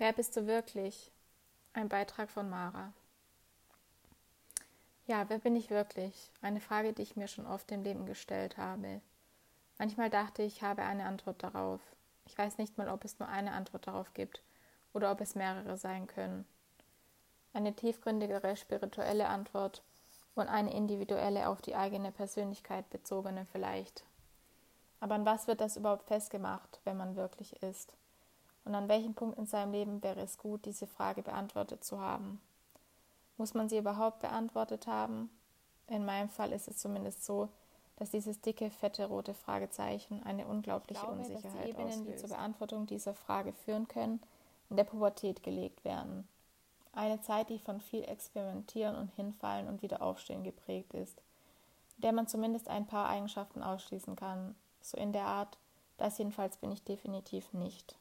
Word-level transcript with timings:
Wer 0.00 0.14
bist 0.14 0.34
du 0.34 0.46
wirklich? 0.46 1.12
Ein 1.74 1.90
Beitrag 1.90 2.30
von 2.30 2.48
Mara. 2.48 2.94
Ja, 5.06 5.28
wer 5.28 5.38
bin 5.38 5.54
ich 5.54 5.68
wirklich? 5.68 6.32
Eine 6.40 6.62
Frage, 6.62 6.94
die 6.94 7.02
ich 7.02 7.16
mir 7.16 7.28
schon 7.28 7.46
oft 7.46 7.70
im 7.70 7.82
Leben 7.82 8.06
gestellt 8.06 8.56
habe. 8.56 9.02
Manchmal 9.78 10.08
dachte 10.08 10.42
ich, 10.42 10.56
ich 10.56 10.62
habe 10.62 10.84
eine 10.84 11.04
Antwort 11.04 11.42
darauf. 11.42 11.82
Ich 12.24 12.38
weiß 12.38 12.56
nicht 12.56 12.78
mal, 12.78 12.88
ob 12.88 13.04
es 13.04 13.18
nur 13.18 13.28
eine 13.28 13.52
Antwort 13.52 13.88
darauf 13.88 14.14
gibt 14.14 14.42
oder 14.94 15.12
ob 15.12 15.20
es 15.20 15.34
mehrere 15.34 15.76
sein 15.76 16.06
können. 16.06 16.46
Eine 17.52 17.76
tiefgründigere 17.76 18.56
spirituelle 18.56 19.28
Antwort 19.28 19.82
und 20.34 20.48
eine 20.48 20.72
individuelle 20.72 21.46
auf 21.46 21.60
die 21.60 21.76
eigene 21.76 22.10
Persönlichkeit 22.10 22.88
bezogene 22.88 23.44
vielleicht. 23.52 24.02
Aber 24.98 25.16
an 25.16 25.26
was 25.26 25.46
wird 25.46 25.60
das 25.60 25.76
überhaupt 25.76 26.06
festgemacht, 26.06 26.80
wenn 26.84 26.96
man 26.96 27.16
wirklich 27.16 27.62
ist? 27.62 27.92
Und 28.64 28.74
an 28.74 28.88
welchem 28.88 29.14
Punkt 29.14 29.38
in 29.38 29.46
seinem 29.46 29.72
Leben 29.72 30.02
wäre 30.02 30.20
es 30.20 30.38
gut, 30.38 30.64
diese 30.64 30.86
Frage 30.86 31.22
beantwortet 31.22 31.82
zu 31.84 32.00
haben? 32.00 32.40
Muss 33.36 33.54
man 33.54 33.68
sie 33.68 33.78
überhaupt 33.78 34.20
beantwortet 34.20 34.86
haben? 34.86 35.30
In 35.86 36.04
meinem 36.04 36.28
Fall 36.28 36.52
ist 36.52 36.68
es 36.68 36.78
zumindest 36.78 37.24
so, 37.24 37.48
dass 37.96 38.10
dieses 38.10 38.40
dicke, 38.40 38.70
fette 38.70 39.06
rote 39.06 39.34
Fragezeichen 39.34 40.22
eine 40.22 40.46
unglaubliche 40.46 41.02
glaube, 41.02 41.18
Unsicherheit 41.18 41.44
dass 41.44 41.52
die 41.52 41.68
Ebenen, 41.68 41.88
auslöst. 41.88 42.08
die 42.08 42.16
zur 42.16 42.28
Beantwortung 42.30 42.86
dieser 42.86 43.14
Frage 43.14 43.52
führen 43.52 43.88
können, 43.88 44.22
in 44.70 44.76
der 44.76 44.84
Pubertät 44.84 45.42
gelegt 45.42 45.84
werden. 45.84 46.26
Eine 46.92 47.20
Zeit, 47.20 47.50
die 47.50 47.58
von 47.58 47.80
viel 47.80 48.04
Experimentieren 48.04 48.96
und 48.96 49.14
Hinfallen 49.16 49.68
und 49.68 49.82
Wiederaufstehen 49.82 50.44
geprägt 50.44 50.94
ist, 50.94 51.18
in 51.96 52.02
der 52.02 52.12
man 52.12 52.26
zumindest 52.26 52.68
ein 52.68 52.86
paar 52.86 53.08
Eigenschaften 53.08 53.62
ausschließen 53.62 54.16
kann, 54.16 54.54
so 54.80 54.96
in 54.96 55.12
der 55.12 55.26
Art, 55.26 55.58
das 55.98 56.18
jedenfalls 56.18 56.56
bin 56.56 56.72
ich 56.72 56.82
definitiv 56.82 57.52
nicht. 57.52 57.96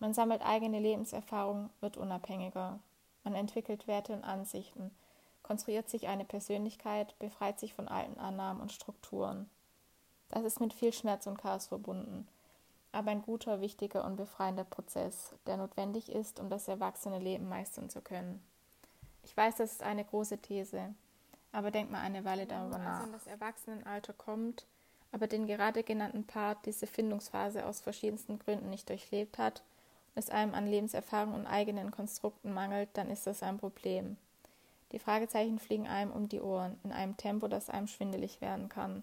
Man 0.00 0.14
sammelt 0.14 0.42
eigene 0.42 0.80
Lebenserfahrung, 0.80 1.70
wird 1.80 1.98
unabhängiger. 1.98 2.80
Man 3.22 3.34
entwickelt 3.34 3.86
Werte 3.86 4.14
und 4.14 4.24
Ansichten, 4.24 4.90
konstruiert 5.42 5.90
sich 5.90 6.08
eine 6.08 6.24
Persönlichkeit, 6.24 7.18
befreit 7.18 7.60
sich 7.60 7.74
von 7.74 7.86
alten 7.86 8.18
Annahmen 8.18 8.62
und 8.62 8.72
Strukturen. 8.72 9.48
Das 10.30 10.42
ist 10.42 10.60
mit 10.60 10.72
viel 10.72 10.92
Schmerz 10.92 11.26
und 11.26 11.38
Chaos 11.38 11.66
verbunden, 11.66 12.26
aber 12.92 13.10
ein 13.10 13.22
guter, 13.22 13.60
wichtiger 13.60 14.04
und 14.04 14.16
befreiender 14.16 14.64
Prozess, 14.64 15.34
der 15.46 15.58
notwendig 15.58 16.10
ist, 16.10 16.40
um 16.40 16.48
das 16.48 16.66
erwachsene 16.66 17.18
Leben 17.18 17.48
meistern 17.48 17.90
zu 17.90 18.00
können. 18.00 18.42
Ich 19.22 19.36
weiß, 19.36 19.56
das 19.56 19.72
ist 19.72 19.82
eine 19.82 20.04
große 20.04 20.38
These, 20.38 20.94
aber 21.52 21.70
denk 21.70 21.90
mal 21.90 22.00
eine 22.00 22.24
Weile 22.24 22.46
darüber 22.46 22.78
nach. 22.78 22.84
Wenn 22.84 22.84
man 22.84 22.94
also 22.94 23.06
in 23.06 23.12
das 23.12 23.26
Erwachsenenalter 23.26 24.12
kommt, 24.14 24.64
aber 25.12 25.26
den 25.26 25.46
gerade 25.46 25.82
genannten 25.82 26.24
Part, 26.24 26.64
diese 26.64 26.86
Findungsphase 26.86 27.66
aus 27.66 27.80
verschiedensten 27.80 28.38
Gründen 28.38 28.70
nicht 28.70 28.88
durchlebt 28.88 29.36
hat, 29.36 29.62
es 30.20 30.30
einem 30.30 30.54
an 30.54 30.68
Lebenserfahrung 30.68 31.34
und 31.34 31.46
eigenen 31.46 31.90
Konstrukten 31.90 32.52
mangelt, 32.52 32.88
dann 32.94 33.10
ist 33.10 33.26
das 33.26 33.42
ein 33.42 33.58
Problem. 33.58 34.16
Die 34.92 34.98
Fragezeichen 34.98 35.58
fliegen 35.58 35.86
einem 35.86 36.12
um 36.12 36.28
die 36.28 36.40
Ohren, 36.40 36.78
in 36.84 36.92
einem 36.92 37.16
Tempo, 37.16 37.48
das 37.48 37.70
einem 37.70 37.86
schwindelig 37.86 38.40
werden 38.40 38.68
kann. 38.68 39.02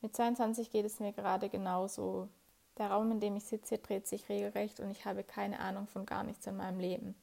Mit 0.00 0.14
22 0.14 0.70
geht 0.70 0.86
es 0.86 1.00
mir 1.00 1.12
gerade 1.12 1.48
genauso. 1.48 2.28
Der 2.78 2.90
Raum, 2.90 3.10
in 3.10 3.20
dem 3.20 3.36
ich 3.36 3.44
sitze, 3.44 3.78
dreht 3.78 4.06
sich 4.06 4.28
regelrecht 4.28 4.80
und 4.80 4.90
ich 4.90 5.04
habe 5.04 5.24
keine 5.24 5.60
Ahnung 5.60 5.86
von 5.86 6.04
gar 6.04 6.22
nichts 6.24 6.46
in 6.46 6.56
meinem 6.56 6.78
Leben. 6.78 7.14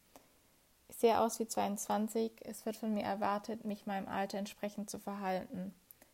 Ich 0.90 0.96
sehe 0.98 1.20
aus 1.20 1.40
wie 1.40 1.48
22, 1.48 2.32
es 2.42 2.66
wird 2.66 2.76
von 2.76 2.94
mir 2.94 3.04
erwartet, 3.04 3.66
mich 3.66 3.86
meinem 3.86 4.08
Alter 4.08 4.38
entsprechend 4.38 4.90
zu 4.90 5.00
verhalten. 5.00 5.74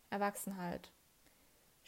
Erwachsen 0.09 0.57
halt. 0.57 0.89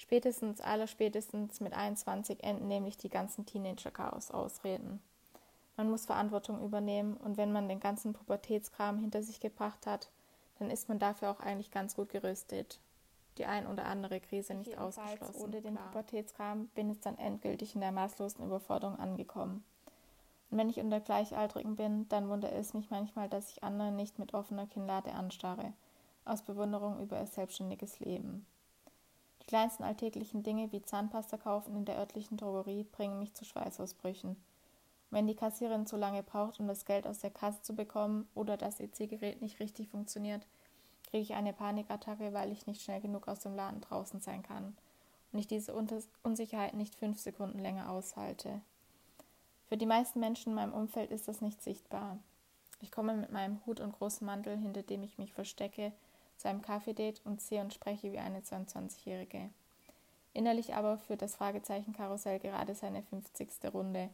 Spätestens, 0.01 0.61
allerspätestens 0.61 1.59
mit 1.59 1.73
21 1.73 2.43
enden 2.43 2.67
nämlich 2.67 2.97
die 2.97 3.07
ganzen 3.07 3.45
Teenager-Chaos-Ausreden. 3.45 4.99
Man 5.77 5.91
muss 5.91 6.07
Verantwortung 6.07 6.59
übernehmen 6.65 7.15
und 7.17 7.37
wenn 7.37 7.51
man 7.51 7.69
den 7.69 7.79
ganzen 7.79 8.13
Pubertätskram 8.13 8.97
hinter 8.97 9.21
sich 9.21 9.39
gebracht 9.39 9.85
hat, 9.85 10.09
dann 10.57 10.71
ist 10.71 10.89
man 10.89 10.97
dafür 10.97 11.29
auch 11.29 11.39
eigentlich 11.39 11.69
ganz 11.69 11.95
gut 11.95 12.09
gerüstet. 12.09 12.79
Die 13.37 13.45
ein 13.45 13.67
oder 13.67 13.85
andere 13.85 14.19
Krise 14.19 14.55
nicht 14.55 14.75
ausgeschlossen. 14.75 15.39
Ohne 15.39 15.61
den 15.61 15.75
Pubertätskram 15.75 16.65
bin 16.69 16.89
ich 16.89 16.99
dann 16.99 17.19
endgültig 17.19 17.75
in 17.75 17.81
der 17.81 17.91
maßlosen 17.91 18.43
Überforderung 18.43 18.97
angekommen. 18.97 19.63
Und 20.49 20.57
wenn 20.57 20.71
ich 20.71 20.79
unter 20.79 20.99
Gleichaltrigen 20.99 21.75
bin, 21.75 22.09
dann 22.09 22.27
wundert 22.27 22.53
es 22.53 22.73
mich 22.73 22.89
manchmal, 22.89 23.29
dass 23.29 23.51
ich 23.51 23.63
andere 23.63 23.91
nicht 23.91 24.17
mit 24.17 24.33
offener 24.33 24.65
Kinnlade 24.65 25.11
anstarre, 25.13 25.73
aus 26.25 26.41
Bewunderung 26.41 26.99
über 26.99 27.19
ihr 27.19 27.27
selbstständiges 27.27 27.99
Leben. 27.99 28.47
Kleinsten 29.51 29.83
alltäglichen 29.83 30.43
Dinge 30.43 30.71
wie 30.71 30.81
Zahnpasta 30.81 31.35
kaufen 31.35 31.75
in 31.75 31.83
der 31.83 31.97
örtlichen 31.97 32.37
Drogerie 32.37 32.85
bringen 32.85 33.19
mich 33.19 33.33
zu 33.33 33.43
Schweißausbrüchen. 33.43 34.37
Wenn 35.09 35.27
die 35.27 35.35
Kassiererin 35.35 35.85
zu 35.85 35.97
lange 35.97 36.23
braucht, 36.23 36.61
um 36.61 36.69
das 36.69 36.85
Geld 36.85 37.05
aus 37.05 37.19
der 37.19 37.31
Kasse 37.31 37.61
zu 37.61 37.75
bekommen 37.75 38.29
oder 38.33 38.55
das 38.55 38.79
EC-Gerät 38.79 39.41
nicht 39.41 39.59
richtig 39.59 39.89
funktioniert, 39.89 40.47
kriege 41.09 41.23
ich 41.23 41.33
eine 41.33 41.51
Panikattacke, 41.51 42.31
weil 42.31 42.49
ich 42.49 42.65
nicht 42.65 42.81
schnell 42.81 43.01
genug 43.01 43.27
aus 43.27 43.41
dem 43.41 43.53
Laden 43.53 43.81
draußen 43.81 44.21
sein 44.21 44.41
kann 44.41 44.77
und 45.33 45.39
ich 45.39 45.47
diese 45.47 45.75
Unsicherheit 46.23 46.73
nicht 46.73 46.95
fünf 46.95 47.19
Sekunden 47.19 47.59
länger 47.59 47.91
aushalte. 47.91 48.61
Für 49.67 49.75
die 49.75 49.85
meisten 49.85 50.21
Menschen 50.21 50.51
in 50.51 50.55
meinem 50.55 50.73
Umfeld 50.73 51.11
ist 51.11 51.27
das 51.27 51.41
nicht 51.41 51.61
sichtbar. 51.61 52.17
Ich 52.79 52.89
komme 52.89 53.17
mit 53.17 53.33
meinem 53.33 53.59
Hut 53.65 53.81
und 53.81 53.91
großen 53.91 54.25
Mantel, 54.25 54.55
hinter 54.55 54.81
dem 54.81 55.03
ich 55.03 55.17
mich 55.17 55.33
verstecke, 55.33 55.91
zu 56.41 56.49
einem 56.49 56.61
Kaffee-Date 56.61 57.21
und 57.23 57.41
sehe 57.41 57.61
und 57.61 57.73
spreche 57.73 58.11
wie 58.11 58.19
eine 58.19 58.41
22-Jährige. 58.41 59.49
Innerlich 60.33 60.75
aber 60.75 60.97
führt 60.97 61.21
das 61.21 61.35
Fragezeichen-Karussell 61.35 62.39
gerade 62.39 62.73
seine 62.73 63.03
50. 63.03 63.49
Runde. 63.73 64.09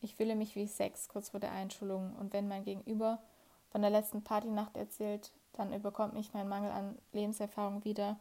Ich 0.00 0.14
fühle 0.16 0.34
mich 0.34 0.56
wie 0.56 0.66
sechs 0.66 1.08
kurz 1.08 1.30
vor 1.30 1.40
der 1.40 1.52
Einschulung 1.52 2.14
und 2.16 2.32
wenn 2.32 2.48
mein 2.48 2.64
Gegenüber 2.64 3.22
von 3.70 3.80
der 3.80 3.90
letzten 3.90 4.22
Partynacht 4.22 4.76
erzählt, 4.76 5.32
dann 5.54 5.72
überkommt 5.72 6.14
mich 6.14 6.34
mein 6.34 6.48
Mangel 6.48 6.70
an 6.70 6.98
Lebenserfahrung 7.12 7.84
wieder 7.84 8.18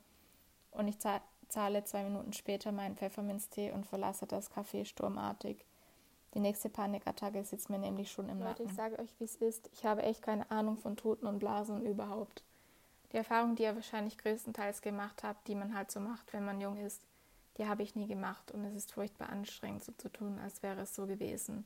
und 0.72 0.88
ich 0.88 0.98
zahle 1.00 1.84
zwei 1.84 2.04
Minuten 2.04 2.34
später 2.34 2.72
meinen 2.72 2.96
Pfefferminztee 2.96 3.72
und 3.72 3.86
verlasse 3.86 4.26
das 4.26 4.52
Café 4.52 4.86
sturmartig. 4.86 5.66
Die 6.34 6.40
nächste 6.40 6.70
Panikattacke 6.70 7.44
sitzt 7.44 7.70
mir 7.70 7.78
nämlich 7.78 8.12
schon 8.12 8.30
im 8.30 8.40
Leute, 8.40 8.64
Nacken. 8.64 8.66
Ich 8.68 8.74
sage 8.74 8.98
euch, 9.00 9.14
wie 9.20 9.26
es 9.26 9.36
ist. 9.36 9.70
Ich 9.74 9.86
habe 9.86 10.04
echt 10.04 10.22
keine 10.22 10.50
Ahnung 10.50 10.78
von 10.78 10.96
Toten 10.96 11.28
und 11.28 11.40
Blasen 11.40 11.76
und 11.76 11.86
überhaupt. 11.86 12.44
Die 13.14 13.18
Erfahrung, 13.18 13.56
die 13.56 13.64
ihr 13.64 13.76
wahrscheinlich 13.76 14.18
größtenteils 14.18 14.82
gemacht 14.82 15.24
habt, 15.24 15.48
die 15.48 15.56
man 15.56 15.76
halt 15.76 15.92
so 15.92 16.00
macht, 16.00 16.34
wenn 16.34 16.46
man 16.46 16.60
jung 16.60 16.78
ist, 16.78 17.02
die 17.58 17.68
habe 17.68 17.84
ich 17.84 17.96
nie 17.96 18.08
gemacht 18.08 18.52
und 18.52 18.66
es 18.66 18.76
ist 18.76 18.92
furchtbar 18.92 19.30
anstrengend, 19.30 19.84
so 19.84 19.92
zu 19.92 20.10
tun, 20.10 20.40
als 20.40 20.64
wäre 20.64 20.82
es 20.82 20.96
so 20.96 21.06
gewesen. 21.06 21.66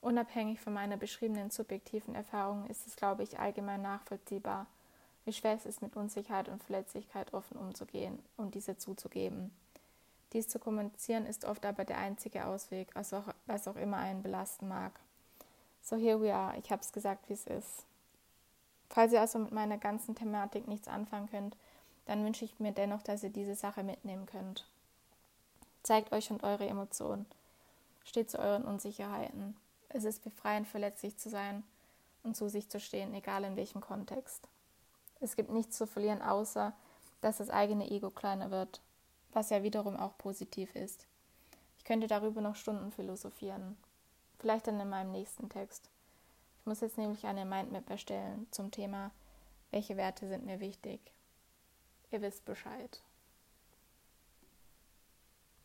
Unabhängig 0.00 0.60
von 0.60 0.72
meiner 0.72 0.96
beschriebenen 0.96 1.50
subjektiven 1.50 2.16
Erfahrung 2.16 2.66
ist 2.66 2.88
es, 2.88 2.96
glaube 2.96 3.22
ich, 3.22 3.38
allgemein 3.38 3.82
nachvollziehbar, 3.82 4.66
wie 5.24 5.32
schwer 5.32 5.54
es 5.54 5.64
ist, 5.64 5.80
mit 5.80 5.94
Unsicherheit 5.94 6.48
und 6.48 6.64
Verletzlichkeit 6.64 7.32
offen 7.32 7.56
umzugehen 7.56 8.18
und 8.36 8.56
diese 8.56 8.76
zuzugeben. 8.76 9.52
Dies 10.32 10.48
zu 10.48 10.58
kommunizieren 10.58 11.24
ist 11.24 11.44
oft 11.44 11.64
aber 11.64 11.84
der 11.84 11.98
einzige 11.98 12.46
Ausweg, 12.46 12.88
also 12.94 13.22
was 13.46 13.68
auch 13.68 13.76
immer 13.76 13.98
einen 13.98 14.24
belasten 14.24 14.66
mag. 14.66 14.98
So 15.82 15.94
here 15.94 16.20
we 16.20 16.34
are, 16.34 16.58
ich 16.58 16.72
habe 16.72 16.82
es 16.82 16.90
gesagt, 16.90 17.28
wie 17.28 17.34
es 17.34 17.46
ist. 17.46 17.86
Falls 18.92 19.12
ihr 19.14 19.22
also 19.22 19.38
mit 19.38 19.52
meiner 19.52 19.78
ganzen 19.78 20.14
Thematik 20.14 20.68
nichts 20.68 20.86
anfangen 20.86 21.30
könnt, 21.30 21.56
dann 22.04 22.24
wünsche 22.24 22.44
ich 22.44 22.60
mir 22.60 22.72
dennoch, 22.72 23.02
dass 23.02 23.22
ihr 23.22 23.30
diese 23.30 23.54
Sache 23.54 23.82
mitnehmen 23.82 24.26
könnt. 24.26 24.66
Zeigt 25.82 26.12
euch 26.12 26.30
und 26.30 26.44
eure 26.44 26.66
Emotionen. 26.66 27.24
Steht 28.04 28.30
zu 28.30 28.38
euren 28.38 28.66
Unsicherheiten. 28.66 29.56
Es 29.88 30.04
ist 30.04 30.22
befreiend, 30.22 30.68
verletzlich 30.68 31.16
zu 31.16 31.30
sein 31.30 31.64
und 32.22 32.36
zu 32.36 32.50
sich 32.50 32.68
zu 32.68 32.80
stehen, 32.80 33.14
egal 33.14 33.44
in 33.44 33.56
welchem 33.56 33.80
Kontext. 33.80 34.46
Es 35.20 35.36
gibt 35.36 35.50
nichts 35.50 35.78
zu 35.78 35.86
verlieren, 35.86 36.20
außer 36.20 36.74
dass 37.22 37.38
das 37.38 37.48
eigene 37.48 37.90
Ego 37.90 38.10
kleiner 38.10 38.50
wird, 38.50 38.82
was 39.32 39.48
ja 39.48 39.62
wiederum 39.62 39.96
auch 39.96 40.18
positiv 40.18 40.74
ist. 40.76 41.06
Ich 41.78 41.84
könnte 41.84 42.08
darüber 42.08 42.42
noch 42.42 42.56
Stunden 42.56 42.92
philosophieren. 42.92 43.78
Vielleicht 44.38 44.66
dann 44.66 44.80
in 44.80 44.90
meinem 44.90 45.12
nächsten 45.12 45.48
Text. 45.48 45.88
Ich 46.62 46.66
muss 46.66 46.80
jetzt 46.80 46.96
nämlich 46.96 47.26
eine 47.26 47.44
Mindmap 47.44 47.90
erstellen 47.90 48.46
zum 48.52 48.70
Thema, 48.70 49.10
welche 49.72 49.96
Werte 49.96 50.28
sind 50.28 50.46
mir 50.46 50.60
wichtig. 50.60 51.00
Ihr 52.12 52.22
wisst 52.22 52.44
Bescheid. 52.44 53.02